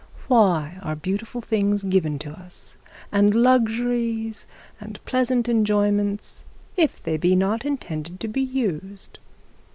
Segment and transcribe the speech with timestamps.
[0.27, 2.75] Why are beautiful things given to us,
[3.11, 4.47] and luxuries
[4.79, 6.43] and pleasant enjoyments,
[6.75, 9.19] if they be not intended to be used?